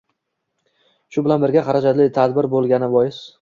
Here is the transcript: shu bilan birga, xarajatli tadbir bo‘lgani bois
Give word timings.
shu 1.15 1.25
bilan 1.27 1.43
birga, 1.45 1.63
xarajatli 1.69 2.09
tadbir 2.17 2.49
bo‘lgani 2.55 2.89
bois 2.97 3.23